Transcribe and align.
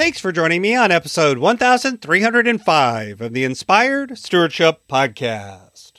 Thanks 0.00 0.18
for 0.18 0.32
joining 0.32 0.62
me 0.62 0.74
on 0.74 0.90
episode 0.90 1.36
1305 1.36 3.20
of 3.20 3.34
the 3.34 3.44
Inspired 3.44 4.16
Stewardship 4.16 4.80
Podcast. 4.88 5.92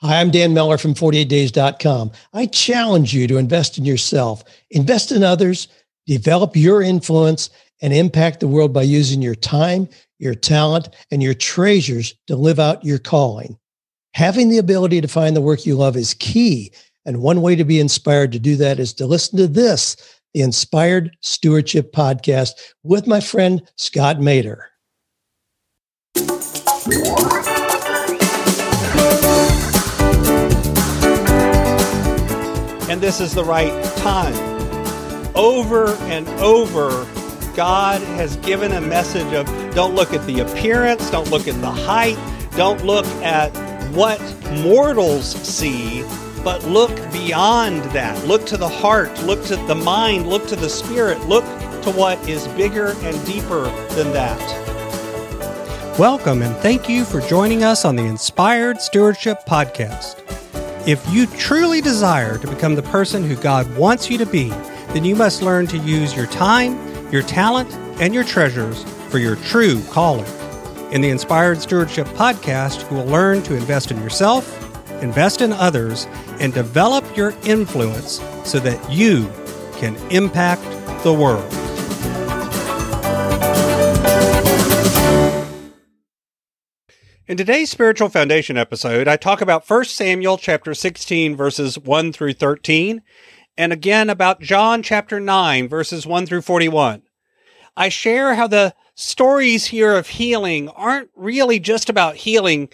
Hi, 0.00 0.20
I'm 0.20 0.32
Dan 0.32 0.54
Miller 0.54 0.76
from 0.76 0.92
48days.com. 0.92 2.10
I 2.32 2.46
challenge 2.46 3.14
you 3.14 3.28
to 3.28 3.36
invest 3.36 3.78
in 3.78 3.84
yourself, 3.84 4.42
invest 4.72 5.12
in 5.12 5.22
others, 5.22 5.68
develop 6.08 6.56
your 6.56 6.82
influence, 6.82 7.48
and 7.80 7.92
impact 7.92 8.40
the 8.40 8.48
world 8.48 8.72
by 8.72 8.82
using 8.82 9.22
your 9.22 9.36
time, 9.36 9.88
your 10.18 10.34
talent, 10.34 10.88
and 11.12 11.22
your 11.22 11.34
treasures 11.34 12.16
to 12.26 12.34
live 12.34 12.58
out 12.58 12.84
your 12.84 12.98
calling. 12.98 13.56
Having 14.14 14.48
the 14.48 14.58
ability 14.58 15.00
to 15.00 15.06
find 15.06 15.36
the 15.36 15.40
work 15.40 15.64
you 15.64 15.76
love 15.76 15.96
is 15.96 16.14
key. 16.14 16.72
And 17.06 17.22
one 17.22 17.40
way 17.40 17.54
to 17.54 17.64
be 17.64 17.78
inspired 17.78 18.32
to 18.32 18.40
do 18.40 18.56
that 18.56 18.80
is 18.80 18.92
to 18.94 19.06
listen 19.06 19.38
to 19.38 19.46
this 19.46 19.96
the 20.34 20.42
Inspired 20.42 21.16
Stewardship 21.20 21.92
Podcast 21.92 22.50
with 22.82 23.06
my 23.06 23.20
friend 23.20 23.62
Scott 23.76 24.18
Maderer. 24.18 24.64
And 32.90 33.00
this 33.00 33.20
is 33.20 33.34
the 33.34 33.44
right 33.44 33.72
time. 33.96 34.34
Over 35.36 35.88
and 36.06 36.28
over, 36.40 37.06
God 37.54 38.00
has 38.02 38.36
given 38.38 38.72
a 38.72 38.80
message 38.80 39.32
of 39.32 39.46
don't 39.74 39.94
look 39.94 40.12
at 40.12 40.26
the 40.26 40.40
appearance, 40.40 41.10
don't 41.10 41.30
look 41.30 41.46
at 41.46 41.60
the 41.60 41.70
height, 41.70 42.18
don't 42.56 42.84
look 42.84 43.06
at 43.22 43.50
what 43.92 44.20
mortals 44.62 45.32
see, 45.46 46.02
but 46.44 46.62
look 46.64 46.94
beyond 47.10 47.82
that. 47.84 48.22
Look 48.26 48.44
to 48.46 48.58
the 48.58 48.68
heart, 48.68 49.10
look 49.22 49.42
to 49.46 49.56
the 49.56 49.74
mind, 49.74 50.28
look 50.28 50.46
to 50.48 50.56
the 50.56 50.68
spirit, 50.68 51.18
look 51.26 51.44
to 51.82 51.90
what 51.90 52.28
is 52.28 52.46
bigger 52.48 52.94
and 52.98 53.26
deeper 53.26 53.64
than 53.94 54.12
that. 54.12 54.38
Welcome 55.98 56.42
and 56.42 56.54
thank 56.56 56.86
you 56.86 57.06
for 57.06 57.22
joining 57.22 57.64
us 57.64 57.86
on 57.86 57.96
the 57.96 58.04
Inspired 58.04 58.78
Stewardship 58.82 59.46
Podcast. 59.46 60.20
If 60.86 61.02
you 61.10 61.26
truly 61.28 61.80
desire 61.80 62.36
to 62.36 62.46
become 62.46 62.74
the 62.74 62.82
person 62.82 63.22
who 63.24 63.36
God 63.36 63.74
wants 63.78 64.10
you 64.10 64.18
to 64.18 64.26
be, 64.26 64.50
then 64.88 65.04
you 65.04 65.16
must 65.16 65.40
learn 65.40 65.66
to 65.68 65.78
use 65.78 66.14
your 66.14 66.26
time, 66.26 66.78
your 67.10 67.22
talent, 67.22 67.72
and 68.02 68.12
your 68.12 68.24
treasures 68.24 68.84
for 69.08 69.18
your 69.18 69.36
true 69.36 69.82
calling. 69.84 70.26
In 70.92 71.00
the 71.00 71.08
Inspired 71.08 71.62
Stewardship 71.62 72.06
Podcast, 72.08 72.90
you 72.90 72.98
will 72.98 73.06
learn 73.06 73.42
to 73.44 73.56
invest 73.56 73.90
in 73.90 73.96
yourself 74.02 74.63
invest 75.04 75.42
in 75.42 75.52
others, 75.52 76.06
and 76.40 76.52
develop 76.52 77.04
your 77.16 77.34
influence 77.44 78.20
so 78.42 78.58
that 78.58 78.90
you 78.90 79.30
can 79.76 79.94
impact 80.10 80.62
the 81.04 81.12
world. 81.12 81.44
In 87.26 87.36
today's 87.36 87.70
spiritual 87.70 88.08
foundation 88.08 88.56
episode, 88.56 89.06
I 89.06 89.16
talk 89.16 89.40
about 89.40 89.68
1 89.68 89.84
Samuel 89.84 90.38
chapter 90.38 90.74
16 90.74 91.36
verses 91.36 91.78
1 91.78 92.12
through 92.12 92.34
13 92.34 93.02
and 93.56 93.72
again 93.72 94.10
about 94.10 94.40
John 94.40 94.82
chapter 94.82 95.20
9 95.20 95.68
verses 95.68 96.06
1 96.06 96.26
through 96.26 96.42
41. 96.42 97.02
I 97.76 97.88
share 97.88 98.34
how 98.34 98.46
the 98.46 98.74
stories 98.94 99.66
here 99.66 99.96
of 99.96 100.08
healing 100.08 100.68
aren't 100.68 101.10
really 101.16 101.58
just 101.58 101.88
about 101.88 102.16
healing 102.16 102.68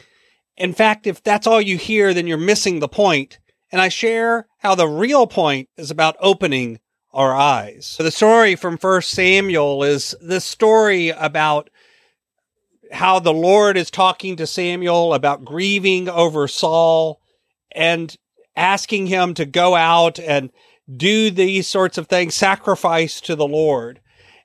in 0.56 0.72
fact, 0.72 1.06
if 1.06 1.22
that's 1.22 1.46
all 1.46 1.60
you 1.60 1.76
hear, 1.76 2.12
then 2.12 2.26
you're 2.26 2.38
missing 2.38 2.80
the 2.80 2.88
point. 2.88 3.38
And 3.72 3.80
I 3.80 3.88
share 3.88 4.46
how 4.58 4.74
the 4.74 4.88
real 4.88 5.26
point 5.26 5.68
is 5.76 5.90
about 5.90 6.16
opening 6.20 6.80
our 7.12 7.34
eyes. 7.34 7.86
So 7.86 8.02
the 8.02 8.10
story 8.10 8.56
from 8.56 8.78
First 8.78 9.10
Samuel 9.10 9.82
is 9.82 10.14
the 10.20 10.40
story 10.40 11.08
about 11.10 11.70
how 12.92 13.20
the 13.20 13.32
Lord 13.32 13.76
is 13.76 13.90
talking 13.90 14.36
to 14.36 14.46
Samuel 14.46 15.14
about 15.14 15.44
grieving 15.44 16.08
over 16.08 16.48
Saul 16.48 17.20
and 17.72 18.16
asking 18.56 19.06
him 19.06 19.34
to 19.34 19.44
go 19.44 19.74
out 19.74 20.18
and 20.18 20.50
do 20.96 21.30
these 21.30 21.68
sorts 21.68 21.98
of 21.98 22.08
things, 22.08 22.34
sacrifice 22.34 23.20
to 23.22 23.36
the 23.36 23.46
Lord, 23.46 24.00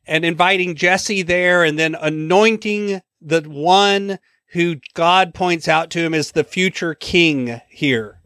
and 0.05 0.23
inviting 0.23 0.75
Jesse 0.75 1.23
there 1.23 1.63
and 1.63 1.77
then 1.79 1.95
anointing 1.95 3.01
the 3.21 3.41
one 3.41 4.19
who 4.55 4.77
God 4.93 5.33
points 5.33 5.67
out 5.67 5.89
to 5.91 5.99
him 5.99 6.13
as 6.13 6.31
the 6.31 6.43
future 6.43 6.95
king 6.95 7.61
here. 7.69 8.19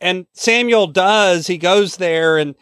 And 0.00 0.26
Samuel 0.32 0.86
does, 0.86 1.46
he 1.46 1.58
goes 1.58 1.96
there 1.98 2.38
and 2.38 2.54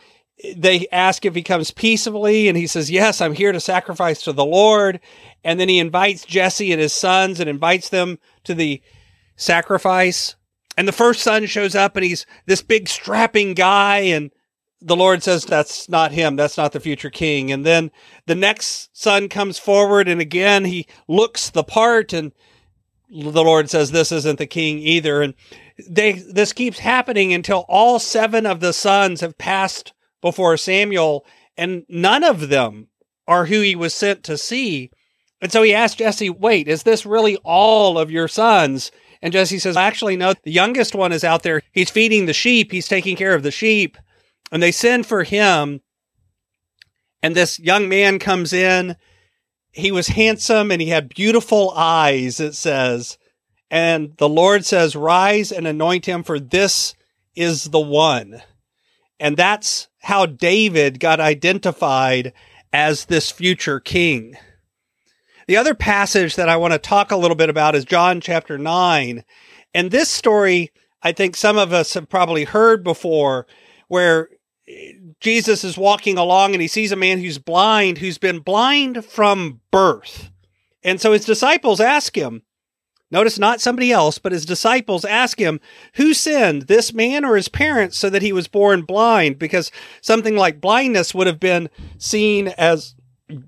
they 0.56 0.86
ask 0.90 1.24
if 1.24 1.34
he 1.34 1.42
comes 1.42 1.70
peaceably 1.70 2.48
and 2.48 2.56
he 2.56 2.66
says, 2.66 2.90
"Yes, 2.90 3.20
I'm 3.20 3.34
here 3.34 3.52
to 3.52 3.60
sacrifice 3.60 4.22
to 4.22 4.32
the 4.32 4.44
Lord." 4.44 5.00
And 5.44 5.60
then 5.60 5.68
he 5.68 5.78
invites 5.78 6.24
Jesse 6.24 6.72
and 6.72 6.80
his 6.80 6.94
sons 6.94 7.40
and 7.40 7.48
invites 7.48 7.88
them 7.88 8.18
to 8.44 8.54
the 8.54 8.82
sacrifice. 9.36 10.36
And 10.76 10.88
the 10.88 10.92
first 10.92 11.22
son 11.22 11.46
shows 11.46 11.74
up 11.74 11.96
and 11.96 12.04
he's 12.04 12.26
this 12.46 12.62
big 12.62 12.88
strapping 12.88 13.54
guy 13.54 13.98
and 13.98 14.30
the 14.80 14.96
Lord 14.96 15.22
says 15.22 15.44
that's 15.44 15.88
not 15.90 16.12
him. 16.12 16.36
That's 16.36 16.56
not 16.56 16.72
the 16.72 16.80
future 16.80 17.10
king. 17.10 17.52
And 17.52 17.66
then 17.66 17.90
the 18.26 18.34
next 18.34 18.96
son 18.96 19.28
comes 19.28 19.58
forward 19.58 20.08
and 20.08 20.20
again 20.20 20.64
he 20.64 20.86
looks 21.06 21.50
the 21.50 21.64
part 21.64 22.12
and 22.12 22.32
the 23.10 23.42
Lord 23.42 23.68
says 23.68 23.90
this 23.90 24.12
isn't 24.12 24.38
the 24.38 24.46
king 24.46 24.78
either. 24.78 25.22
And 25.22 25.34
they, 25.88 26.12
this 26.12 26.52
keeps 26.52 26.78
happening 26.78 27.32
until 27.32 27.64
all 27.68 27.98
seven 27.98 28.46
of 28.46 28.60
the 28.60 28.72
sons 28.72 29.20
have 29.20 29.36
passed 29.36 29.92
before 30.20 30.56
Samuel 30.56 31.24
and 31.56 31.84
none 31.88 32.24
of 32.24 32.48
them 32.48 32.88
are 33.26 33.46
who 33.46 33.60
he 33.60 33.76
was 33.76 33.94
sent 33.94 34.24
to 34.24 34.38
see. 34.38 34.90
And 35.40 35.50
so 35.50 35.62
he 35.62 35.74
asked 35.74 35.98
Jesse, 35.98 36.30
wait, 36.30 36.68
is 36.68 36.82
this 36.82 37.04
really 37.04 37.36
all 37.44 37.98
of 37.98 38.10
your 38.10 38.28
sons? 38.28 38.90
And 39.22 39.32
Jesse 39.32 39.58
says, 39.58 39.76
actually, 39.76 40.16
no, 40.16 40.34
the 40.44 40.50
youngest 40.50 40.94
one 40.94 41.12
is 41.12 41.24
out 41.24 41.42
there. 41.42 41.62
He's 41.72 41.90
feeding 41.90 42.26
the 42.26 42.32
sheep. 42.32 42.72
He's 42.72 42.88
taking 42.88 43.16
care 43.16 43.34
of 43.34 43.42
the 43.42 43.50
sheep. 43.50 43.98
And 44.50 44.62
they 44.62 44.72
send 44.72 45.06
for 45.06 45.22
him. 45.22 45.80
And 47.22 47.36
this 47.36 47.58
young 47.58 47.88
man 47.88 48.18
comes 48.18 48.52
in 48.52 48.96
he 49.72 49.92
was 49.92 50.08
handsome 50.08 50.70
and 50.70 50.80
he 50.80 50.88
had 50.88 51.14
beautiful 51.14 51.72
eyes, 51.76 52.40
it 52.40 52.54
says. 52.54 53.18
And 53.70 54.16
the 54.16 54.28
Lord 54.28 54.66
says, 54.66 54.96
Rise 54.96 55.52
and 55.52 55.66
anoint 55.66 56.06
him, 56.06 56.22
for 56.22 56.40
this 56.40 56.94
is 57.36 57.64
the 57.64 57.80
one. 57.80 58.42
And 59.20 59.36
that's 59.36 59.88
how 60.02 60.26
David 60.26 60.98
got 60.98 61.20
identified 61.20 62.32
as 62.72 63.04
this 63.04 63.30
future 63.30 63.78
king. 63.78 64.34
The 65.46 65.56
other 65.56 65.74
passage 65.74 66.36
that 66.36 66.48
I 66.48 66.56
want 66.56 66.72
to 66.72 66.78
talk 66.78 67.10
a 67.10 67.16
little 67.16 67.36
bit 67.36 67.50
about 67.50 67.74
is 67.74 67.84
John 67.84 68.20
chapter 68.20 68.56
9. 68.56 69.24
And 69.74 69.90
this 69.90 70.08
story, 70.08 70.70
I 71.02 71.12
think 71.12 71.36
some 71.36 71.58
of 71.58 71.72
us 71.72 71.94
have 71.94 72.08
probably 72.08 72.44
heard 72.44 72.82
before, 72.82 73.46
where 73.88 74.30
Jesus 75.20 75.64
is 75.64 75.76
walking 75.76 76.16
along 76.16 76.54
and 76.54 76.62
he 76.62 76.68
sees 76.68 76.92
a 76.92 76.96
man 76.96 77.18
who's 77.20 77.38
blind, 77.38 77.98
who's 77.98 78.18
been 78.18 78.40
blind 78.40 79.04
from 79.04 79.60
birth. 79.70 80.30
And 80.82 81.00
so 81.00 81.12
his 81.12 81.24
disciples 81.24 81.80
ask 81.80 82.16
him, 82.16 82.42
notice 83.10 83.38
not 83.38 83.60
somebody 83.60 83.92
else, 83.92 84.18
but 84.18 84.32
his 84.32 84.46
disciples 84.46 85.04
ask 85.04 85.38
him, 85.38 85.60
who 85.94 86.14
sinned, 86.14 86.62
this 86.62 86.92
man 86.92 87.24
or 87.24 87.36
his 87.36 87.48
parents, 87.48 87.98
so 87.98 88.08
that 88.08 88.22
he 88.22 88.32
was 88.32 88.48
born 88.48 88.82
blind? 88.82 89.38
Because 89.38 89.70
something 90.00 90.36
like 90.36 90.60
blindness 90.60 91.14
would 91.14 91.26
have 91.26 91.40
been 91.40 91.68
seen 91.98 92.48
as 92.48 92.94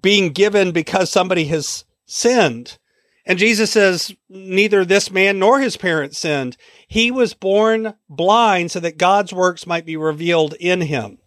being 0.03 0.31
given 0.31 0.73
because 0.73 1.11
somebody 1.11 1.45
has 1.45 1.85
sinned. 2.05 2.79
And 3.25 3.39
Jesus 3.39 3.71
says, 3.71 4.15
neither 4.29 4.85
this 4.85 5.11
man 5.11 5.39
nor 5.39 5.61
his 5.61 5.77
parents 5.77 6.19
sinned. 6.19 6.57
He 6.89 7.11
was 7.11 7.35
born 7.35 7.95
blind 8.09 8.73
so 8.73 8.81
that 8.81 8.99
God's 8.99 9.33
works 9.33 9.67
might 9.67 9.87
be 9.87 9.97
revealed 9.97 10.55
in 10.59 10.81
him. 10.81 11.19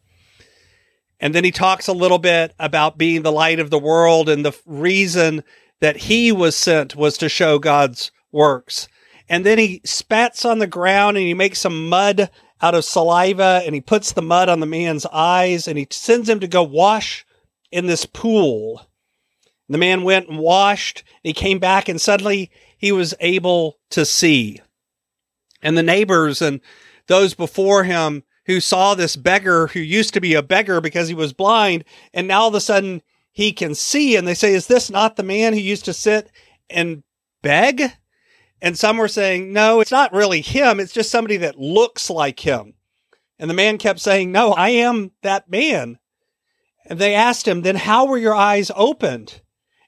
And 1.19 1.33
then 1.33 1.45
he 1.45 1.51
talks 1.51 1.88
a 1.88 1.94
little 1.94 2.17
bit 2.17 2.53
about 2.59 2.97
being 2.97 3.22
the 3.22 3.31
light 3.31 3.59
of 3.59 3.69
the 3.69 3.79
world 3.79 4.28
and 4.28 4.45
the 4.45 4.57
reason 4.66 5.44
that 5.80 5.95
he 5.95 6.31
was 6.31 6.56
sent 6.56 6.95
was 6.95 7.18
to 7.18 7.30
show 7.30 7.59
God's 7.59 8.12
works. 8.31 8.89
And 9.30 9.45
then 9.45 9.57
he 9.57 9.81
spats 9.86 10.45
on 10.45 10.59
the 10.59 10.68
ground 10.68 11.18
and 11.18 11.25
he 11.25 11.33
makes 11.33 11.59
some 11.59 11.89
mud 11.89 12.30
out 12.62 12.75
of 12.75 12.86
saliva 12.86 13.62
and 13.65 13.74
he 13.74 13.81
puts 13.81 14.12
the 14.12 14.21
mud 14.21 14.50
on 14.50 14.59
the 14.59 14.65
man's 14.65 15.06
eyes 15.07 15.68
and 15.68 15.77
he 15.77 15.88
sends 15.89 16.30
him 16.30 16.39
to 16.41 16.48
go 16.48 16.63
wash 16.63 17.25
in 17.71 17.88
this 17.88 18.06
pool. 18.06 18.86
The 19.67 19.77
man 19.77 20.03
went 20.03 20.29
and 20.29 20.39
washed. 20.39 21.03
He 21.23 21.33
came 21.33 21.59
back 21.59 21.89
and 21.89 22.00
suddenly 22.00 22.51
he 22.77 22.91
was 22.91 23.13
able 23.19 23.77
to 23.91 24.06
see. 24.06 24.62
And 25.62 25.77
the 25.77 25.83
neighbors 25.83 26.41
and 26.41 26.62
those 27.07 27.33
before 27.33 27.83
him 27.83 28.23
who 28.45 28.59
saw 28.59 28.94
this 28.94 29.15
beggar 29.15 29.67
who 29.67 29.79
used 29.79 30.13
to 30.13 30.21
be 30.21 30.35
a 30.35 30.44
beggar 30.44 30.81
because 30.81 31.07
he 31.07 31.15
was 31.15 31.33
blind, 31.33 31.83
and 32.13 32.27
now 32.27 32.41
all 32.41 32.47
of 32.50 32.56
a 32.56 32.62
sudden 32.62 33.01
he 33.31 33.51
can 33.51 33.75
see. 33.75 34.15
And 34.15 34.27
they 34.27 34.33
say, 34.33 34.53
Is 34.53 34.67
this 34.67 34.89
not 34.89 35.15
the 35.15 35.23
man 35.23 35.53
who 35.53 35.59
used 35.59 35.85
to 35.85 35.94
sit 35.94 36.31
and 36.69 37.03
beg? 37.41 37.91
And 38.62 38.77
some 38.77 38.97
were 38.97 39.07
saying, 39.07 39.51
No, 39.51 39.81
it's 39.81 39.91
not 39.91 40.13
really 40.13 40.41
him. 40.41 40.79
It's 40.79 40.94
just 40.94 41.12
somebody 41.12 41.38
that 41.38 41.59
looks 41.59 42.09
like 42.09 42.39
him. 42.39 42.75
And 43.38 43.50
the 43.50 43.56
man 43.56 43.77
kept 43.77 44.00
saying, 44.00 44.31
No, 44.31 44.53
I 44.53 44.69
am 44.69 45.12
that 45.23 45.50
man. 45.50 45.97
And 46.85 47.00
they 47.00 47.15
asked 47.15 47.47
him, 47.47 47.62
Then 47.62 47.75
how 47.75 48.06
were 48.06 48.17
your 48.17 48.35
eyes 48.35 48.71
opened? 48.75 49.41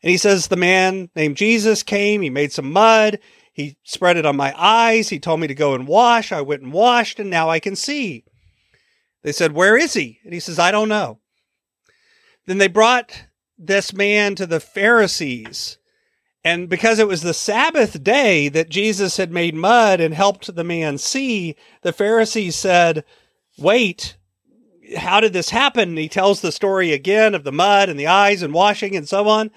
And 0.07 0.11
he 0.13 0.17
says, 0.17 0.47
The 0.47 0.55
man 0.55 1.09
named 1.17 1.35
Jesus 1.35 1.83
came, 1.83 2.21
he 2.21 2.29
made 2.29 2.53
some 2.53 2.71
mud, 2.71 3.19
he 3.51 3.75
spread 3.83 4.15
it 4.15 4.25
on 4.25 4.37
my 4.37 4.53
eyes, 4.57 5.09
he 5.09 5.19
told 5.19 5.41
me 5.41 5.47
to 5.47 5.53
go 5.53 5.73
and 5.73 5.85
wash. 5.85 6.31
I 6.31 6.39
went 6.39 6.61
and 6.61 6.71
washed, 6.71 7.19
and 7.19 7.29
now 7.29 7.49
I 7.49 7.59
can 7.59 7.75
see. 7.75 8.23
They 9.23 9.33
said, 9.33 9.51
Where 9.51 9.75
is 9.75 9.95
he? 9.95 10.19
And 10.23 10.33
he 10.33 10.39
says, 10.39 10.59
I 10.59 10.71
don't 10.71 10.87
know. 10.87 11.19
Then 12.45 12.57
they 12.57 12.69
brought 12.69 13.25
this 13.57 13.91
man 13.91 14.35
to 14.35 14.45
the 14.45 14.61
Pharisees. 14.61 15.77
And 16.41 16.69
because 16.69 16.99
it 16.99 17.09
was 17.09 17.21
the 17.21 17.33
Sabbath 17.33 18.01
day 18.01 18.47
that 18.47 18.69
Jesus 18.69 19.17
had 19.17 19.29
made 19.29 19.55
mud 19.55 19.99
and 19.99 20.13
helped 20.13 20.55
the 20.55 20.63
man 20.63 20.97
see, 20.97 21.57
the 21.81 21.91
Pharisees 21.91 22.55
said, 22.55 23.03
Wait, 23.57 24.15
how 24.95 25.19
did 25.19 25.33
this 25.33 25.49
happen? 25.49 25.89
And 25.89 25.97
he 25.97 26.07
tells 26.07 26.39
the 26.39 26.53
story 26.53 26.93
again 26.93 27.35
of 27.35 27.43
the 27.43 27.51
mud 27.51 27.89
and 27.89 27.99
the 27.99 28.07
eyes 28.07 28.41
and 28.41 28.53
washing 28.53 28.95
and 28.95 29.05
so 29.05 29.27
on. 29.27 29.51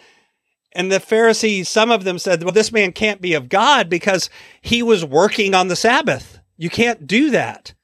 And 0.73 0.91
the 0.91 1.01
Pharisees, 1.01 1.69
some 1.69 1.91
of 1.91 2.05
them 2.05 2.19
said, 2.19 2.43
Well, 2.43 2.53
this 2.53 2.73
man 2.73 2.93
can't 2.93 3.21
be 3.21 3.35
of 3.35 3.49
God 3.49 3.89
because 3.89 4.31
he 4.61 4.83
was 4.83 5.05
working 5.05 5.55
on 5.55 5.69
the 5.69 5.77
Sabbath. 5.77 6.39
You 6.57 6.71
can't 6.71 7.07
do 7.07 7.31
that. 7.31 7.75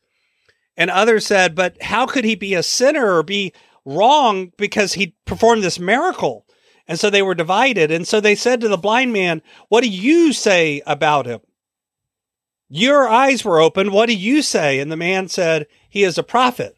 And 0.77 0.91
others 0.91 1.27
said, 1.27 1.55
But 1.55 1.83
how 1.83 2.07
could 2.07 2.25
he 2.25 2.35
be 2.35 2.55
a 2.55 2.63
sinner 2.63 3.17
or 3.17 3.23
be 3.23 3.53
wrong 3.85 4.53
because 4.57 4.93
he 4.93 5.17
performed 5.25 5.63
this 5.63 5.81
miracle? 5.81 6.47
And 6.87 7.01
so 7.01 7.11
they 7.11 7.23
were 7.23 7.35
divided. 7.35 7.91
And 7.91 8.07
so 8.07 8.21
they 8.21 8.37
said 8.37 8.61
to 8.61 8.69
the 8.69 8.77
blind 8.77 9.13
man, 9.13 9.43
What 9.69 9.83
do 9.83 9.89
you 9.89 10.33
say 10.33 10.83
about 10.87 11.27
him? 11.27 11.41
Your 12.69 13.09
eyes 13.09 13.45
were 13.45 13.61
open. 13.61 13.93
What 13.93 14.07
do 14.07 14.15
you 14.15 14.43
say? 14.43 14.79
And 14.79 14.91
the 14.91 14.97
man 14.97 15.29
said, 15.29 15.67
He 15.89 16.05
is 16.05 16.19
a 16.19 16.23
prophet. 16.23 16.77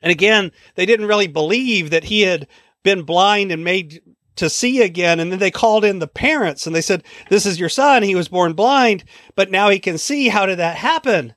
And 0.00 0.10
again, 0.10 0.52
they 0.74 0.86
didn't 0.86 1.06
really 1.06 1.26
believe 1.26 1.90
that 1.90 2.04
he 2.04 2.22
had 2.22 2.46
been 2.84 3.02
blind 3.02 3.50
and 3.50 3.64
made 3.64 4.00
to 4.38 4.48
see 4.48 4.82
again. 4.82 5.20
And 5.20 5.30
then 5.30 5.38
they 5.38 5.50
called 5.50 5.84
in 5.84 5.98
the 5.98 6.08
parents 6.08 6.66
and 6.66 6.74
they 6.74 6.80
said, 6.80 7.04
This 7.28 7.44
is 7.46 7.60
your 7.60 7.68
son. 7.68 8.02
He 8.02 8.14
was 8.14 8.28
born 8.28 8.54
blind, 8.54 9.04
but 9.34 9.50
now 9.50 9.68
he 9.68 9.78
can 9.78 9.98
see. 9.98 10.28
How 10.28 10.46
did 10.46 10.58
that 10.58 10.76
happen? 10.76 11.34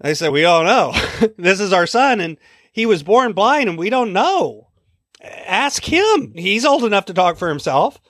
They 0.00 0.14
said, 0.14 0.32
We 0.32 0.42
don't 0.42 0.66
know. 0.66 0.92
this 1.36 1.60
is 1.60 1.72
our 1.72 1.86
son, 1.86 2.20
and 2.20 2.38
he 2.72 2.86
was 2.86 3.02
born 3.02 3.32
blind, 3.32 3.68
and 3.68 3.78
we 3.78 3.90
don't 3.90 4.12
know. 4.12 4.68
Ask 5.22 5.84
him. 5.84 6.32
He's 6.34 6.64
old 6.64 6.84
enough 6.84 7.06
to 7.06 7.14
talk 7.14 7.36
for 7.36 7.48
himself. 7.48 8.00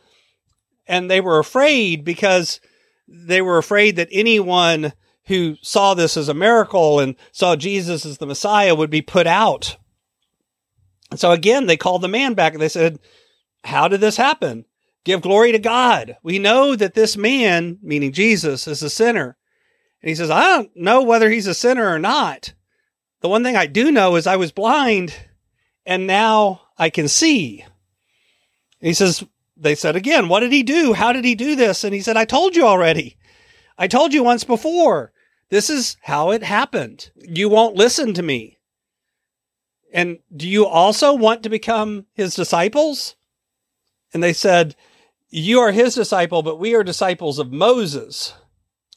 And 0.87 1.11
they 1.11 1.21
were 1.21 1.39
afraid 1.39 2.05
because 2.05 2.61
they 3.07 3.43
were 3.43 3.59
afraid 3.59 3.97
that 3.97 4.09
anyone 4.11 4.93
who 5.27 5.57
saw 5.63 5.95
this 5.95 6.17
as 6.17 6.29
a 6.29 6.35
miracle 6.35 6.99
and 6.99 7.15
saw 7.31 7.55
Jesus 7.55 8.05
as 8.05 8.19
the 8.19 8.27
Messiah 8.27 8.75
would 8.75 8.91
be 8.91 9.03
put 9.03 9.27
out. 9.27 9.77
And 11.11 11.21
so 11.21 11.31
again, 11.31 11.67
they 11.67 11.77
called 11.77 12.03
the 12.03 12.09
man 12.09 12.35
back 12.35 12.55
and 12.55 12.63
they 12.63 12.69
said, 12.69 12.99
How 13.65 13.89
did 13.89 14.01
this 14.01 14.17
happen? 14.17 14.65
Give 15.05 15.21
glory 15.21 15.53
to 15.53 15.59
God. 15.59 16.17
We 16.23 16.39
know 16.39 16.77
that 16.77 16.95
this 16.95 17.17
man, 17.17 17.79
meaning 17.83 18.13
Jesus, 18.13 18.69
is 18.69 18.83
a 18.83 18.91
sinner. 18.91 19.37
And 20.01 20.09
he 20.09 20.15
says, 20.15 20.31
I 20.31 20.43
don't 20.43 20.77
know 20.77 21.03
whether 21.03 21.31
he's 21.31 21.47
a 21.47 21.55
sinner 21.55 21.89
or 21.89 21.99
not. 21.99 22.55
The 23.21 23.29
one 23.29 23.43
thing 23.45 23.57
I 23.57 23.67
do 23.67 23.91
know 23.93 24.17
is 24.17 24.27
I 24.27 24.37
was 24.37 24.53
blind 24.53 25.15
and 25.87 26.07
now 26.07 26.63
I 26.79 26.91
can 26.91 27.09
see. 27.09 27.65
And 28.81 28.89
he 28.89 28.95
says, 28.95 29.25
They 29.57 29.75
said 29.75 29.97
again, 29.97 30.29
What 30.29 30.41
did 30.41 30.53
he 30.53 30.63
do? 30.63 30.93
How 30.93 31.13
did 31.13 31.25
he 31.25 31.35
do 31.35 31.57
this? 31.57 31.85
And 31.85 31.95
he 31.95 32.01
said, 32.01 32.17
I 32.17 32.25
told 32.25 32.57
you 32.57 32.65
already. 32.65 33.17
I 33.79 33.89
told 33.89 34.13
you 34.13 34.23
once 34.23 34.45
before. 34.45 35.13
This 35.51 35.71
is 35.71 35.97
how 36.03 36.31
it 36.31 36.43
happened. 36.43 37.11
You 37.17 37.49
won't 37.49 37.77
listen 37.77 38.15
to 38.15 38.23
me. 38.23 38.59
And 39.93 40.19
do 40.35 40.49
you 40.49 40.67
also 40.67 41.13
want 41.13 41.43
to 41.43 41.51
become 41.51 42.07
his 42.15 42.35
disciples? 42.35 43.17
And 44.13 44.23
they 44.23 44.33
said, 44.33 44.77
You 45.31 45.61
are 45.61 45.73
his 45.73 45.95
disciple, 45.95 46.43
but 46.43 46.59
we 46.59 46.75
are 46.75 46.85
disciples 46.85 47.39
of 47.39 47.53
Moses. 47.53 48.35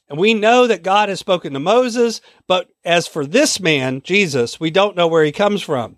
And 0.08 0.18
we 0.18 0.34
know 0.34 0.66
that 0.66 0.82
God 0.82 1.08
has 1.08 1.18
spoken 1.18 1.52
to 1.52 1.60
Moses, 1.60 2.20
but 2.46 2.68
as 2.84 3.06
for 3.06 3.26
this 3.26 3.58
man, 3.58 4.02
Jesus, 4.02 4.60
we 4.60 4.70
don't 4.70 4.96
know 4.96 5.08
where 5.08 5.24
he 5.24 5.32
comes 5.32 5.62
from. 5.62 5.96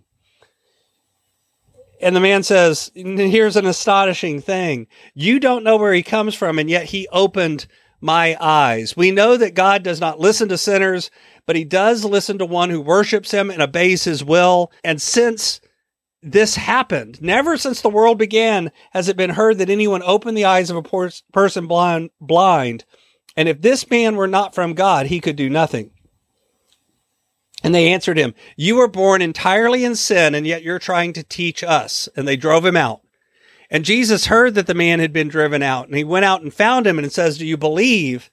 And 2.01 2.15
the 2.15 2.21
man 2.21 2.43
says, 2.43 2.91
Here's 2.95 3.57
an 3.57 3.67
astonishing 3.67 4.41
thing. 4.41 4.87
You 5.15 5.41
don't 5.41 5.65
know 5.65 5.77
where 5.77 5.93
he 5.93 6.03
comes 6.03 6.35
from, 6.35 6.59
and 6.59 6.71
yet 6.71 6.85
he 6.85 7.09
opened 7.09 7.67
my 8.01 8.37
eyes. 8.41 8.97
We 8.97 9.11
know 9.11 9.37
that 9.37 9.55
God 9.55 9.83
does 9.83 10.01
not 10.01 10.21
listen 10.21 10.49
to 10.51 10.59
sinners, 10.59 11.11
but 11.47 11.57
he 11.57 11.65
does 11.65 12.05
listen 12.05 12.39
to 12.39 12.47
one 12.47 12.71
who 12.71 12.81
worships 12.81 13.33
him 13.33 13.51
and 13.51 13.61
obeys 13.61 14.05
his 14.05 14.23
will. 14.23 14.71
And 14.85 15.03
since 15.03 15.61
this 16.23 16.57
happened, 16.57 17.23
never 17.23 17.57
since 17.57 17.81
the 17.81 17.91
world 17.91 18.19
began 18.19 18.73
has 18.93 19.09
it 19.09 19.17
been 19.17 19.31
heard 19.31 19.59
that 19.59 19.71
anyone 19.71 20.03
opened 20.05 20.37
the 20.37 20.45
eyes 20.45 20.71
of 20.71 20.77
a 20.77 21.11
person 21.33 21.67
blind, 21.67 22.11
blind. 22.21 22.85
And 23.37 23.49
if 23.49 23.63
this 23.63 23.89
man 23.89 24.17
were 24.17 24.27
not 24.27 24.55
from 24.55 24.75
God, 24.75 25.07
he 25.07 25.21
could 25.21 25.37
do 25.37 25.49
nothing. 25.49 25.93
And 27.63 27.75
they 27.75 27.93
answered 27.93 28.19
him, 28.19 28.35
You 28.57 28.77
were 28.77 28.89
born 28.89 29.23
entirely 29.23 29.85
in 29.85 29.95
sin, 29.95 30.35
and 30.35 30.47
yet 30.47 30.63
you're 30.63 30.79
trying 30.79 31.13
to 31.15 31.23
teach 31.23 31.63
us. 31.63 32.09
And 32.17 32.27
they 32.27 32.37
drove 32.37 32.65
him 32.65 32.77
out. 32.77 33.03
And 33.71 33.85
Jesus 33.85 34.27
heard 34.27 34.55
that 34.55 34.67
the 34.67 34.75
man 34.75 35.01
had 35.01 35.13
been 35.13 35.29
driven 35.29 35.63
out, 35.63 35.89
and 35.89 35.97
he 35.97 36.05
went 36.05 36.25
out 36.25 36.43
and 36.43 36.53
found 36.53 36.87
him 36.87 36.99
and 36.99 37.13
says, 37.13 37.39
Do 37.39 37.47
you 37.47 37.57
believe? 37.57 38.31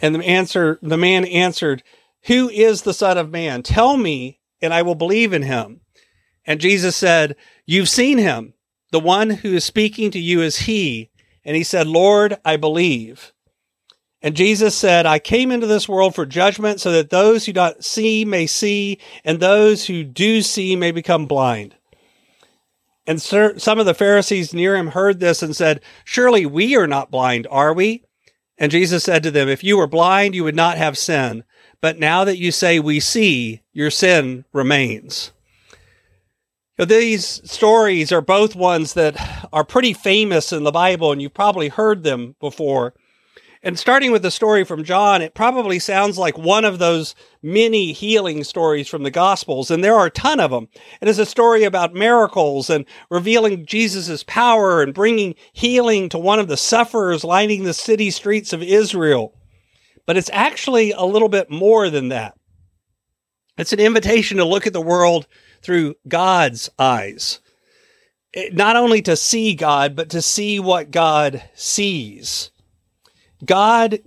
And 0.00 0.14
the 0.14 0.24
answer, 0.24 0.78
the 0.82 0.96
man 0.96 1.24
answered, 1.26 1.82
Who 2.24 2.48
is 2.48 2.82
the 2.82 2.94
Son 2.94 3.18
of 3.18 3.30
Man? 3.30 3.62
Tell 3.62 3.96
me, 3.96 4.40
and 4.60 4.72
I 4.72 4.82
will 4.82 4.94
believe 4.94 5.32
in 5.32 5.42
him. 5.42 5.80
And 6.46 6.60
Jesus 6.60 6.96
said, 6.96 7.36
You've 7.66 7.88
seen 7.88 8.18
him. 8.18 8.54
The 8.90 9.00
one 9.00 9.30
who 9.30 9.54
is 9.54 9.64
speaking 9.64 10.10
to 10.12 10.20
you 10.20 10.40
is 10.40 10.58
he. 10.60 11.10
And 11.44 11.56
he 11.56 11.64
said, 11.64 11.86
Lord, 11.86 12.38
I 12.44 12.56
believe. 12.56 13.32
And 14.22 14.36
Jesus 14.36 14.74
said, 14.74 15.04
I 15.04 15.18
came 15.18 15.50
into 15.50 15.66
this 15.66 15.88
world 15.88 16.14
for 16.14 16.24
judgment 16.24 16.80
so 16.80 16.92
that 16.92 17.10
those 17.10 17.44
who 17.44 17.52
don't 17.52 17.84
see 17.84 18.24
may 18.24 18.46
see, 18.46 18.98
and 19.22 19.38
those 19.38 19.86
who 19.86 20.02
do 20.02 20.40
see 20.40 20.76
may 20.76 20.92
become 20.92 21.26
blind. 21.26 21.74
And 23.06 23.20
some 23.20 23.78
of 23.78 23.84
the 23.84 23.92
Pharisees 23.92 24.54
near 24.54 24.76
him 24.76 24.88
heard 24.88 25.20
this 25.20 25.42
and 25.42 25.54
said, 25.54 25.82
Surely 26.04 26.46
we 26.46 26.74
are 26.74 26.86
not 26.86 27.10
blind, 27.10 27.46
are 27.50 27.74
we? 27.74 28.04
And 28.56 28.72
Jesus 28.72 29.04
said 29.04 29.22
to 29.24 29.30
them, 29.30 29.48
If 29.48 29.62
you 29.62 29.76
were 29.76 29.86
blind, 29.86 30.34
you 30.34 30.44
would 30.44 30.56
not 30.56 30.78
have 30.78 30.96
sin. 30.96 31.44
But 31.82 31.98
now 31.98 32.24
that 32.24 32.38
you 32.38 32.50
say 32.50 32.78
we 32.80 33.00
see, 33.00 33.60
your 33.74 33.90
sin 33.90 34.46
remains. 34.54 35.32
These 36.78 37.40
stories 37.50 38.10
are 38.10 38.20
both 38.20 38.56
ones 38.56 38.94
that 38.94 39.48
are 39.52 39.64
pretty 39.64 39.92
famous 39.92 40.52
in 40.52 40.64
the 40.64 40.72
Bible, 40.72 41.12
and 41.12 41.22
you've 41.22 41.34
probably 41.34 41.68
heard 41.68 42.02
them 42.02 42.34
before. 42.40 42.94
And 43.62 43.78
starting 43.78 44.12
with 44.12 44.20
the 44.20 44.30
story 44.30 44.62
from 44.62 44.84
John, 44.84 45.22
it 45.22 45.32
probably 45.32 45.78
sounds 45.78 46.18
like 46.18 46.36
one 46.36 46.66
of 46.66 46.78
those 46.78 47.14
many 47.42 47.92
healing 47.92 48.44
stories 48.44 48.88
from 48.88 49.04
the 49.04 49.10
Gospels, 49.10 49.70
and 49.70 49.82
there 49.82 49.94
are 49.94 50.06
a 50.06 50.10
ton 50.10 50.38
of 50.38 50.50
them. 50.50 50.68
It 51.00 51.08
is 51.08 51.18
a 51.18 51.24
story 51.24 51.64
about 51.64 51.94
miracles 51.94 52.68
and 52.68 52.84
revealing 53.08 53.64
Jesus' 53.64 54.22
power 54.24 54.82
and 54.82 54.92
bringing 54.92 55.34
healing 55.52 56.10
to 56.10 56.18
one 56.18 56.40
of 56.40 56.48
the 56.48 56.58
sufferers 56.58 57.24
lining 57.24 57.64
the 57.64 57.72
city 57.72 58.10
streets 58.10 58.52
of 58.52 58.62
Israel. 58.62 59.32
But 60.06 60.18
it's 60.18 60.30
actually 60.34 60.90
a 60.90 61.04
little 61.04 61.30
bit 61.30 61.50
more 61.50 61.88
than 61.88 62.08
that. 62.08 62.36
It's 63.56 63.72
an 63.72 63.80
invitation 63.80 64.38
to 64.38 64.44
look 64.44 64.66
at 64.66 64.72
the 64.72 64.80
world 64.80 65.26
through 65.62 65.94
God's 66.08 66.70
eyes. 66.78 67.40
not 68.52 68.74
only 68.74 69.00
to 69.02 69.14
see 69.14 69.54
God, 69.54 69.94
but 69.94 70.10
to 70.10 70.20
see 70.20 70.58
what 70.58 70.90
God 70.90 71.42
sees. 71.54 72.50
God 73.44 74.00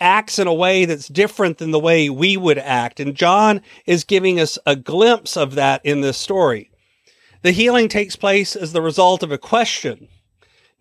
acts 0.00 0.38
in 0.38 0.46
a 0.46 0.54
way 0.54 0.84
that's 0.84 1.08
different 1.08 1.58
than 1.58 1.70
the 1.70 1.78
way 1.78 2.08
we 2.10 2.36
would 2.36 2.58
act. 2.58 3.00
And 3.00 3.14
John 3.14 3.60
is 3.86 4.04
giving 4.04 4.40
us 4.40 4.58
a 4.66 4.76
glimpse 4.76 5.36
of 5.36 5.54
that 5.54 5.84
in 5.84 6.00
this 6.00 6.16
story. 6.16 6.70
The 7.42 7.52
healing 7.52 7.88
takes 7.88 8.16
place 8.16 8.56
as 8.56 8.72
the 8.72 8.82
result 8.82 9.22
of 9.22 9.30
a 9.30 9.38
question. 9.38 10.08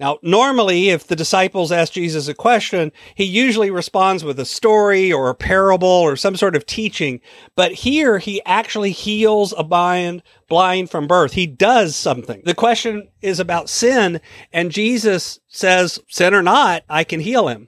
Now, 0.02 0.18
normally, 0.24 0.90
if 0.90 1.06
the 1.06 1.16
disciples 1.16 1.72
ask 1.72 1.94
Jesus 1.94 2.28
a 2.28 2.34
question, 2.34 2.92
he 3.14 3.24
usually 3.24 3.70
responds 3.70 4.24
with 4.24 4.40
a 4.40 4.46
story 4.46 5.14
or 5.14 5.30
a 5.30 5.36
parable 5.36 5.88
or 5.88 6.16
some 6.16 6.36
sort 6.36 6.56
of 6.56 6.66
teaching. 6.66 7.22
But 7.56 7.72
here, 7.72 8.18
he 8.18 8.44
actually 8.44 8.94
heals 8.94 9.54
a 9.56 9.64
blind, 9.64 10.24
blind 10.50 10.90
from 10.90 11.06
birth. 11.06 11.34
He 11.34 11.46
does 11.46 11.96
something. 11.96 12.42
The 12.46 12.56
question 12.56 13.10
is 13.22 13.40
about 13.40 13.70
sin, 13.70 14.22
and 14.52 14.72
Jesus 14.72 15.40
says, 15.48 16.00
sin 16.08 16.34
or 16.34 16.42
not, 16.42 16.82
I 16.90 17.04
can 17.04 17.20
heal 17.20 17.48
him. 17.48 17.68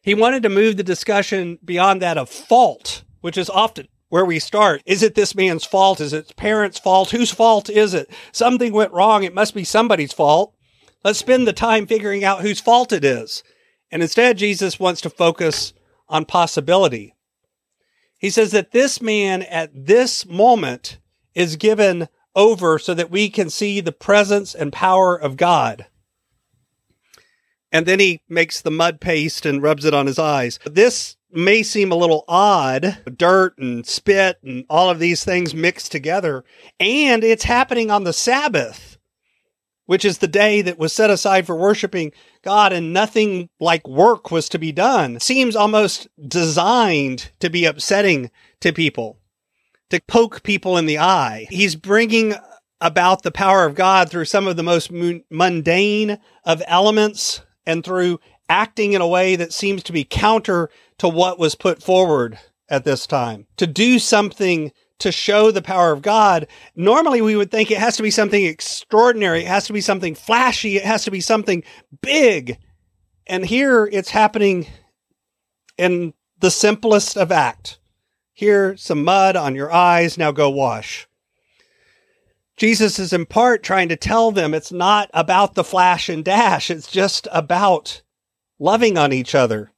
He 0.00 0.14
wanted 0.14 0.42
to 0.44 0.48
move 0.48 0.78
the 0.78 0.82
discussion 0.82 1.58
beyond 1.62 2.00
that 2.00 2.16
of 2.16 2.30
fault, 2.30 3.04
which 3.20 3.36
is 3.36 3.50
often 3.50 3.88
where 4.08 4.24
we 4.24 4.38
start. 4.38 4.80
Is 4.86 5.02
it 5.02 5.14
this 5.14 5.34
man's 5.34 5.66
fault? 5.66 6.00
Is 6.00 6.14
it 6.14 6.28
his 6.28 6.32
parents' 6.32 6.78
fault? 6.78 7.10
Whose 7.10 7.30
fault 7.30 7.68
is 7.68 7.92
it? 7.92 8.10
Something 8.32 8.72
went 8.72 8.92
wrong. 8.92 9.22
It 9.22 9.34
must 9.34 9.54
be 9.54 9.64
somebody's 9.64 10.14
fault. 10.14 10.54
Let's 11.04 11.18
spend 11.18 11.46
the 11.46 11.52
time 11.52 11.86
figuring 11.86 12.24
out 12.24 12.42
whose 12.42 12.60
fault 12.60 12.92
it 12.92 13.04
is. 13.04 13.42
And 13.90 14.02
instead, 14.02 14.38
Jesus 14.38 14.80
wants 14.80 15.00
to 15.02 15.10
focus 15.10 15.72
on 16.08 16.24
possibility. 16.24 17.14
He 18.18 18.30
says 18.30 18.52
that 18.52 18.72
this 18.72 19.02
man 19.02 19.42
at 19.42 19.70
this 19.74 20.24
moment 20.26 20.98
is 21.34 21.56
given 21.56 22.08
over 22.34 22.78
so 22.78 22.94
that 22.94 23.10
we 23.10 23.28
can 23.28 23.50
see 23.50 23.80
the 23.80 23.92
presence 23.92 24.54
and 24.54 24.72
power 24.72 25.16
of 25.16 25.36
God. 25.36 25.86
And 27.72 27.86
then 27.86 28.00
he 28.00 28.22
makes 28.28 28.60
the 28.60 28.70
mud 28.70 29.00
paste 29.00 29.46
and 29.46 29.62
rubs 29.62 29.84
it 29.84 29.94
on 29.94 30.06
his 30.06 30.18
eyes. 30.18 30.58
This 30.64 31.16
may 31.32 31.62
seem 31.62 31.90
a 31.90 31.96
little 31.96 32.24
odd 32.28 32.98
dirt 33.16 33.56
and 33.58 33.86
spit 33.86 34.38
and 34.42 34.66
all 34.68 34.90
of 34.90 34.98
these 34.98 35.24
things 35.24 35.54
mixed 35.54 35.90
together. 35.90 36.44
And 36.78 37.24
it's 37.24 37.44
happening 37.44 37.90
on 37.90 38.04
the 38.04 38.12
Sabbath, 38.12 38.91
which 39.92 40.06
is 40.06 40.16
the 40.16 40.26
day 40.26 40.62
that 40.62 40.78
was 40.78 40.90
set 40.90 41.10
aside 41.10 41.44
for 41.44 41.54
worshiping 41.54 42.10
God, 42.40 42.72
and 42.72 42.94
nothing 42.94 43.50
like 43.60 43.86
work 43.86 44.30
was 44.30 44.48
to 44.48 44.58
be 44.58 44.72
done. 44.72 45.20
seems 45.20 45.54
almost 45.54 46.08
designed 46.26 47.30
to 47.40 47.50
be 47.50 47.66
upsetting 47.66 48.30
to 48.60 48.72
people, 48.72 49.18
to 49.90 50.00
poke 50.08 50.44
people 50.44 50.78
in 50.78 50.86
the 50.86 50.96
eye. 50.96 51.46
He's 51.50 51.76
bringing 51.76 52.32
about 52.80 53.22
the 53.22 53.30
power 53.30 53.66
of 53.66 53.74
God 53.74 54.08
through 54.08 54.24
some 54.24 54.46
of 54.46 54.56
the 54.56 54.62
most 54.62 54.90
mundane 54.90 56.18
of 56.42 56.62
elements 56.66 57.42
and 57.66 57.84
through 57.84 58.18
acting 58.48 58.94
in 58.94 59.02
a 59.02 59.06
way 59.06 59.36
that 59.36 59.52
seems 59.52 59.82
to 59.82 59.92
be 59.92 60.04
counter 60.04 60.70
to 60.96 61.06
what 61.06 61.38
was 61.38 61.54
put 61.54 61.82
forward 61.82 62.38
at 62.70 62.84
this 62.84 63.06
time. 63.06 63.46
To 63.58 63.66
do 63.66 63.98
something 63.98 64.72
to 65.02 65.12
show 65.12 65.50
the 65.50 65.62
power 65.62 65.92
of 65.92 66.02
God, 66.02 66.46
normally 66.74 67.20
we 67.20 67.36
would 67.36 67.50
think 67.50 67.70
it 67.70 67.78
has 67.78 67.96
to 67.96 68.02
be 68.02 68.10
something 68.10 68.44
extraordinary, 68.44 69.40
it 69.40 69.48
has 69.48 69.66
to 69.66 69.72
be 69.72 69.80
something 69.80 70.14
flashy, 70.14 70.76
it 70.76 70.84
has 70.84 71.04
to 71.04 71.10
be 71.10 71.20
something 71.20 71.62
big. 72.00 72.58
And 73.26 73.44
here 73.44 73.88
it's 73.92 74.10
happening 74.10 74.66
in 75.78 76.14
the 76.38 76.50
simplest 76.50 77.16
of 77.16 77.30
act. 77.30 77.78
Here, 78.32 78.76
some 78.76 79.04
mud 79.04 79.36
on 79.36 79.54
your 79.54 79.72
eyes, 79.72 80.18
now 80.18 80.32
go 80.32 80.50
wash. 80.50 81.06
Jesus 82.56 82.98
is 82.98 83.12
in 83.12 83.26
part 83.26 83.62
trying 83.62 83.88
to 83.88 83.96
tell 83.96 84.30
them 84.30 84.54
it's 84.54 84.72
not 84.72 85.10
about 85.14 85.54
the 85.54 85.64
flash 85.64 86.08
and 86.08 86.24
dash, 86.24 86.70
it's 86.70 86.90
just 86.90 87.28
about 87.32 88.02
loving 88.58 88.96
on 88.96 89.12
each 89.12 89.34
other. 89.34 89.72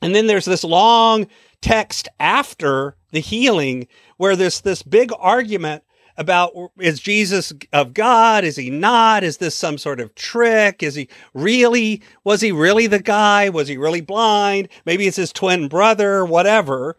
And 0.00 0.14
then 0.14 0.26
there's 0.26 0.44
this 0.44 0.64
long 0.64 1.26
text 1.60 2.08
after 2.20 2.96
the 3.12 3.20
healing 3.20 3.88
where 4.16 4.36
there's 4.36 4.60
this 4.60 4.82
big 4.82 5.10
argument 5.18 5.82
about 6.16 6.52
is 6.78 6.98
Jesus 7.00 7.52
of 7.72 7.92
God? 7.92 8.44
Is 8.44 8.56
he 8.56 8.70
not? 8.70 9.22
Is 9.22 9.36
this 9.36 9.54
some 9.54 9.76
sort 9.76 10.00
of 10.00 10.14
trick? 10.14 10.82
Is 10.82 10.94
he 10.94 11.08
really, 11.34 12.02
was 12.24 12.40
he 12.40 12.52
really 12.52 12.86
the 12.86 12.98
guy? 12.98 13.48
Was 13.50 13.68
he 13.68 13.76
really 13.76 14.00
blind? 14.00 14.68
Maybe 14.86 15.06
it's 15.06 15.18
his 15.18 15.32
twin 15.32 15.68
brother, 15.68 16.24
whatever 16.24 16.96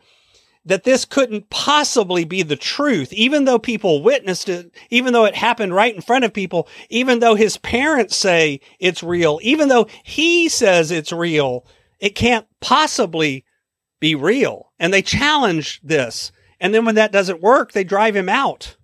that 0.67 0.83
this 0.83 1.05
couldn't 1.05 1.49
possibly 1.49 2.25
be 2.25 2.43
the 2.43 2.57
truth, 2.57 3.13
even 3.13 3.45
though 3.45 3.57
people 3.57 4.03
witnessed 4.03 4.49
it, 4.49 4.69
even 4.89 5.13
though 5.13 5.23
it 5.23 5.33
happened 5.33 5.73
right 5.73 5.95
in 5.95 6.01
front 6.01 6.25
of 6.25 6.33
people, 6.33 6.67
even 6.89 7.19
though 7.19 7.35
his 7.35 7.55
parents 7.57 8.17
say 8.17 8.59
it's 8.77 9.01
real, 9.01 9.39
even 9.41 9.69
though 9.69 9.87
he 10.03 10.49
says 10.49 10.91
it's 10.91 11.13
real, 11.13 11.65
it 11.99 12.15
can't 12.15 12.45
possibly 12.59 13.45
be 14.01 14.13
real. 14.13 14.73
And 14.77 14.93
they 14.93 15.01
challenge 15.01 15.79
this. 15.83 16.33
And 16.59 16.73
then 16.73 16.85
when 16.85 16.95
that 16.95 17.11
doesn't 17.11 17.41
work, 17.41 17.71
they 17.71 17.83
drive 17.83 18.15
him 18.15 18.29
out. 18.29 18.75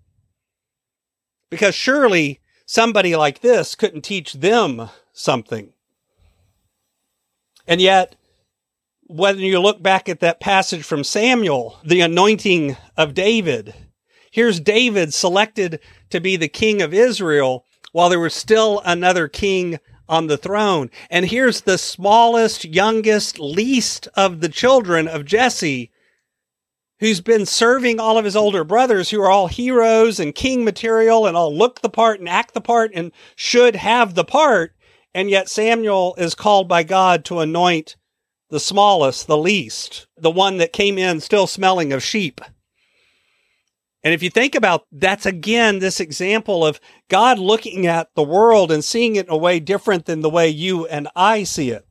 Because 1.50 1.76
surely 1.76 2.40
somebody 2.66 3.16
like 3.16 3.42
this 3.42 3.76
couldn't 3.76 4.02
teach 4.02 4.34
them 4.34 4.90
something. 5.12 5.74
And 7.68 7.80
yet, 7.80 8.16
when 9.08 9.40
you 9.40 9.60
look 9.60 9.82
back 9.82 10.10
at 10.10 10.20
that 10.20 10.40
passage 10.40 10.84
from 10.84 11.04
Samuel, 11.04 11.80
the 11.84 12.02
anointing 12.02 12.78
of 12.98 13.14
David, 13.14 13.74
here's 14.32 14.60
David 14.60 15.14
selected 15.14 15.80
to 16.10 16.20
be 16.20 16.36
the 16.36 16.48
king 16.48 16.82
of 16.82 16.94
Israel 16.94 17.66
while 17.92 18.10
there 18.10 18.20
was 18.20 18.34
still 18.34 18.82
another 18.86 19.28
king 19.28 19.80
on 20.10 20.28
the 20.28 20.38
throne. 20.38 20.90
And 21.10 21.26
here's 21.26 21.62
the 21.62 21.78
smallest, 21.78 22.66
youngest, 22.66 23.40
least 23.40 24.08
of 24.16 24.42
the 24.42 24.50
children 24.50 25.08
of 25.08 25.26
Jesse 25.26 25.92
who's 27.00 27.22
been 27.22 27.46
serving 27.46 28.00
all 28.00 28.18
of 28.18 28.26
his 28.26 28.36
older 28.36 28.64
brothers 28.64 29.10
who 29.10 29.22
are 29.22 29.30
all 29.30 29.48
heroes 29.48 30.20
and 30.20 30.36
king 30.36 30.64
material 30.64 31.26
and 31.26 31.36
all 31.36 31.56
look 31.56 31.82
the 31.82 31.90
part 31.90 32.20
and 32.20 32.30
act 32.30 32.54
the 32.54 32.62
part 32.62 32.92
and 32.94 33.12
should 33.36 33.76
have 33.76 34.16
the 34.16 34.24
part. 34.24 34.74
And 35.14 35.30
yet 35.30 35.50
Samuel 35.50 36.16
is 36.18 36.36
called 36.36 36.68
by 36.68 36.84
God 36.84 37.26
to 37.26 37.40
anoint 37.40 37.96
the 38.50 38.60
smallest, 38.60 39.28
the 39.28 39.38
least, 39.38 40.08
the 40.18 40.32
one 40.32 40.58
that 40.58 40.74
came 40.74 40.98
in 40.98 41.20
still 41.20 41.48
smelling 41.48 41.92
of 41.92 42.04
sheep. 42.04 42.40
And 44.04 44.14
if 44.14 44.22
you 44.22 44.30
think 44.30 44.54
about 44.54 44.86
that's 44.92 45.26
again 45.26 45.80
this 45.80 46.00
example 46.00 46.66
of 46.66 46.80
God 47.10 47.40
looking 47.40 47.88
at 47.88 48.10
the 48.16 48.24
world 48.24 48.72
and 48.72 48.84
seeing 48.84 49.16
it 49.16 49.28
in 49.28 49.34
a 49.34 49.38
way 49.38 49.60
different 49.60 50.06
than 50.06 50.22
the 50.22 50.30
way 50.30 50.50
you 50.50 50.86
and 50.88 51.08
I 51.16 51.44
see 51.44 51.72
it. 51.72 51.86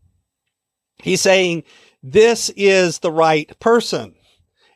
He's 1.02 1.22
saying 1.22 1.64
this 2.02 2.50
is 2.56 2.98
the 2.98 3.10
right 3.10 3.58
person 3.58 4.14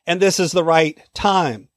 and 0.07 0.21
this 0.21 0.39
is 0.39 0.53
the 0.53 0.65
right 0.65 0.99
time. 1.15 1.69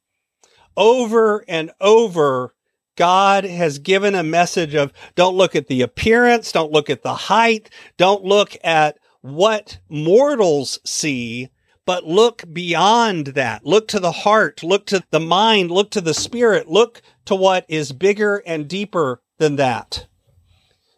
Over 0.78 1.44
and 1.48 1.72
over, 1.82 2.54
God 2.96 3.44
has 3.44 3.80
given 3.80 4.14
a 4.16 4.24
message 4.24 4.76
of 4.76 4.94
don't 5.16 5.36
look 5.36 5.56
at 5.56 5.68
the 5.68 5.82
appearance, 5.82 6.52
don't 6.52 6.72
look 6.72 6.90
at 6.90 7.02
the 7.02 7.14
height, 7.14 7.70
don't 7.98 8.24
look 8.24 8.56
at 8.64 8.98
what 9.22 9.80
mortals 9.90 10.80
see, 10.86 11.50
but 11.86 12.04
look 12.04 12.44
beyond 12.52 13.28
that. 13.28 13.66
Look 13.66 13.88
to 13.90 14.00
the 14.00 14.12
heart, 14.12 14.64
look 14.64 14.86
to 14.88 15.04
the 15.12 15.20
mind, 15.20 15.72
look 15.72 15.92
to 15.92 16.02
the 16.02 16.14
spirit, 16.14 16.68
look 16.68 17.02
to 17.26 17.36
what 17.36 17.66
is 17.68 17.92
bigger 17.92 18.44
and 18.46 18.68
deeper 18.68 19.22
than 19.38 19.56
that. 19.56 20.06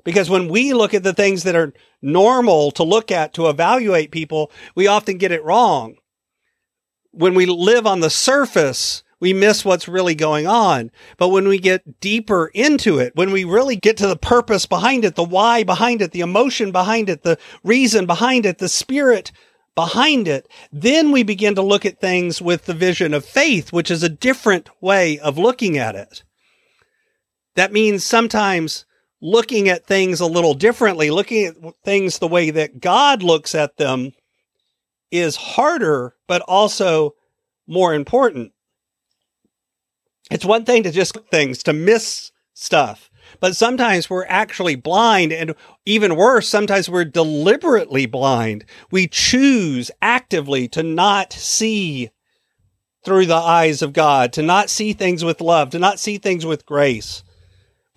Because 0.03 0.29
when 0.29 0.47
we 0.47 0.73
look 0.73 0.93
at 0.93 1.03
the 1.03 1.13
things 1.13 1.43
that 1.43 1.55
are 1.55 1.73
normal 2.01 2.71
to 2.71 2.83
look 2.83 3.11
at 3.11 3.33
to 3.35 3.47
evaluate 3.47 4.11
people, 4.11 4.51
we 4.75 4.87
often 4.87 5.17
get 5.17 5.31
it 5.31 5.43
wrong. 5.43 5.95
When 7.11 7.33
we 7.33 7.45
live 7.45 7.85
on 7.85 7.99
the 7.99 8.09
surface, 8.09 9.03
we 9.21 9.33
miss 9.33 9.63
what's 9.63 9.87
really 9.87 10.15
going 10.15 10.47
on. 10.47 10.91
But 11.17 11.29
when 11.29 11.47
we 11.47 11.59
get 11.59 12.01
deeper 12.01 12.47
into 12.53 12.99
it, 12.99 13.15
when 13.15 13.31
we 13.31 13.43
really 13.43 13.75
get 13.75 13.95
to 13.97 14.07
the 14.07 14.17
purpose 14.17 14.65
behind 14.65 15.05
it, 15.05 15.15
the 15.15 15.23
why 15.23 15.63
behind 15.63 16.01
it, 16.01 16.11
the 16.11 16.21
emotion 16.21 16.71
behind 16.71 17.09
it, 17.09 17.23
the 17.23 17.37
reason 17.63 18.05
behind 18.05 18.45
it, 18.45 18.57
the 18.57 18.67
spirit 18.67 19.31
behind 19.75 20.27
it, 20.27 20.47
then 20.71 21.11
we 21.11 21.23
begin 21.23 21.55
to 21.55 21.61
look 21.61 21.85
at 21.85 22.01
things 22.01 22.41
with 22.41 22.65
the 22.65 22.73
vision 22.73 23.13
of 23.13 23.23
faith, 23.23 23.71
which 23.71 23.91
is 23.91 24.03
a 24.03 24.09
different 24.09 24.69
way 24.81 25.19
of 25.19 25.37
looking 25.37 25.77
at 25.77 25.95
it. 25.95 26.23
That 27.55 27.71
means 27.71 28.03
sometimes 28.03 28.85
looking 29.21 29.69
at 29.69 29.85
things 29.85 30.19
a 30.19 30.25
little 30.25 30.55
differently, 30.55 31.11
looking 31.11 31.45
at 31.45 31.55
things 31.83 32.17
the 32.17 32.27
way 32.27 32.49
that 32.49 32.81
God 32.81 33.21
looks 33.21 33.53
at 33.53 33.77
them 33.77 34.13
is 35.11 35.35
harder, 35.35 36.15
but 36.27 36.41
also 36.47 37.15
more 37.67 37.93
important. 37.93 38.53
It's 40.31 40.45
one 40.45 40.65
thing 40.65 40.83
to 40.83 40.91
just 40.91 41.17
things, 41.29 41.63
to 41.63 41.73
miss 41.73 42.31
stuff. 42.53 43.09
But 43.39 43.55
sometimes 43.55 44.09
we're 44.09 44.25
actually 44.25 44.75
blind 44.75 45.31
and 45.31 45.53
even 45.85 46.15
worse, 46.15 46.47
sometimes 46.47 46.89
we're 46.89 47.05
deliberately 47.05 48.05
blind. 48.05 48.65
We 48.91 49.07
choose 49.07 49.91
actively 50.01 50.67
to 50.69 50.83
not 50.83 51.33
see 51.33 52.09
through 53.03 53.25
the 53.25 53.35
eyes 53.35 53.81
of 53.81 53.93
God, 53.93 54.31
to 54.33 54.41
not 54.41 54.69
see 54.69 54.93
things 54.93 55.23
with 55.23 55.41
love, 55.41 55.71
to 55.71 55.79
not 55.79 55.99
see 55.99 56.17
things 56.17 56.45
with 56.45 56.65
grace. 56.65 57.23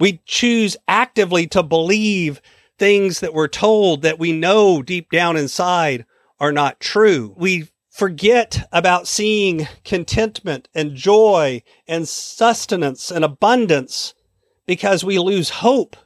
We 0.01 0.21
choose 0.25 0.77
actively 0.89 1.47
to 1.49 1.63
believe 1.63 2.41
things 2.79 3.21
that 3.21 3.35
we're 3.35 3.49
told 3.49 4.03
that 4.03 4.19
we 4.19 4.33
know 4.33 4.83
deep 4.83 5.11
down 5.11 5.37
inside 5.37 6.07
are 6.41 6.53
not 6.53 6.81
true. 6.81 7.35
We 7.37 7.69
forget 7.91 8.69
about 8.73 9.07
seeing 9.07 9.69
contentment 9.85 10.69
and 10.75 10.97
joy 10.97 11.63
and 11.87 12.09
sustenance 12.09 13.11
and 13.11 13.25
abundance 13.25 14.15
because 14.67 15.05
we 15.05 15.19
lose 15.19 15.51
hope. 15.51 15.97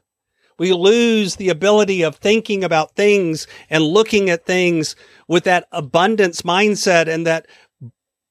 We 0.59 0.73
lose 0.73 1.37
the 1.37 1.49
ability 1.49 2.03
of 2.03 2.17
thinking 2.17 2.65
about 2.65 2.95
things 2.95 3.47
and 3.71 3.83
looking 3.83 4.29
at 4.29 4.45
things 4.45 4.97
with 5.29 5.45
that 5.45 5.69
abundance 5.73 6.43
mindset 6.43 7.09
and 7.09 7.27
that 7.27 7.47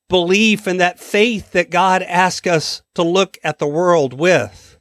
belief 0.09 0.67
and 0.67 0.79
that 0.79 0.99
faith 0.99 1.51
that 1.53 1.69
God 1.69 2.03
asks 2.03 2.47
us 2.47 2.81
to 2.95 3.03
look 3.03 3.37
at 3.43 3.59
the 3.59 3.67
world 3.67 4.13
with. 4.13 4.77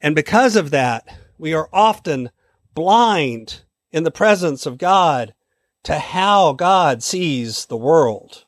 And 0.00 0.14
because 0.14 0.56
of 0.56 0.70
that, 0.70 1.06
we 1.36 1.52
are 1.52 1.68
often 1.72 2.30
blind 2.74 3.62
in 3.90 4.04
the 4.04 4.10
presence 4.10 4.64
of 4.64 4.78
God 4.78 5.34
to 5.84 5.98
how 5.98 6.52
God 6.52 7.02
sees 7.02 7.66
the 7.66 7.76
world. 7.76 8.44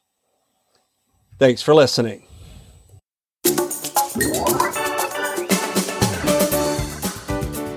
Thanks 1.38 1.62
for 1.62 1.74
listening. 1.74 2.26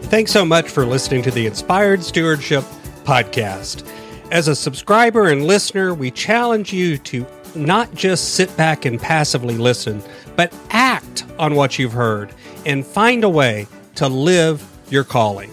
Thanks 0.09 0.31
so 0.31 0.45
much 0.45 0.69
for 0.69 0.85
listening 0.85 1.21
to 1.23 1.31
the 1.31 1.45
Inspired 1.47 2.01
Stewardship 2.03 2.63
Podcast. 3.03 3.85
As 4.31 4.47
a 4.47 4.55
subscriber 4.55 5.27
and 5.27 5.45
listener, 5.45 5.93
we 5.93 6.11
challenge 6.11 6.71
you 6.71 6.97
to 6.99 7.25
not 7.55 7.93
just 7.93 8.35
sit 8.35 8.55
back 8.55 8.85
and 8.85 8.99
passively 8.99 9.57
listen, 9.57 10.01
but 10.35 10.53
act 10.69 11.25
on 11.39 11.55
what 11.55 11.79
you've 11.79 11.93
heard 11.93 12.33
and 12.65 12.85
find 12.85 13.23
a 13.23 13.29
way 13.29 13.67
to 13.95 14.07
live 14.07 14.65
your 14.89 15.03
calling. 15.03 15.51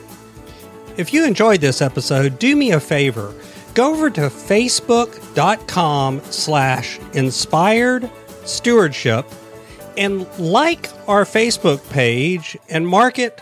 If 0.96 1.12
you 1.12 1.24
enjoyed 1.24 1.60
this 1.60 1.82
episode, 1.82 2.38
do 2.38 2.54
me 2.54 2.72
a 2.72 2.80
favor. 2.80 3.34
Go 3.74 3.92
over 3.92 4.08
to 4.10 4.22
facebook.com 4.22 6.20
slash 6.30 6.98
inspired 7.12 8.08
stewardship 8.44 9.26
and 9.96 10.26
like 10.38 10.88
our 11.08 11.24
Facebook 11.24 11.88
page 11.90 12.56
and 12.68 12.86
mark 12.86 13.18
it 13.18 13.40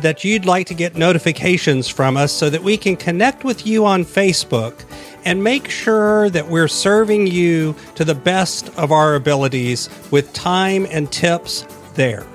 that 0.00 0.24
you'd 0.24 0.44
like 0.44 0.66
to 0.66 0.74
get 0.74 0.94
notifications 0.96 1.88
from 1.88 2.16
us 2.16 2.32
so 2.32 2.50
that 2.50 2.62
we 2.62 2.76
can 2.76 2.96
connect 2.96 3.44
with 3.44 3.66
you 3.66 3.84
on 3.86 4.04
Facebook 4.04 4.84
and 5.24 5.42
make 5.42 5.68
sure 5.68 6.30
that 6.30 6.48
we're 6.48 6.68
serving 6.68 7.26
you 7.26 7.74
to 7.94 8.04
the 8.04 8.14
best 8.14 8.68
of 8.78 8.92
our 8.92 9.14
abilities 9.14 9.88
with 10.10 10.32
time 10.32 10.86
and 10.90 11.10
tips 11.10 11.66
there. 11.94 12.26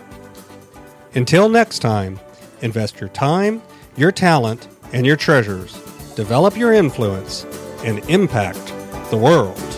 Until 1.14 1.50
next 1.50 1.80
time, 1.80 2.20
invest 2.62 3.00
your 3.00 3.10
time, 3.10 3.62
your 3.96 4.12
talent, 4.12 4.68
and 4.94 5.06
your 5.06 5.16
treasures, 5.16 5.76
develop 6.22 6.56
your 6.56 6.72
influence, 6.72 7.46
and 7.84 7.98
impact 8.08 8.68
the 9.10 9.18
world. 9.18 9.71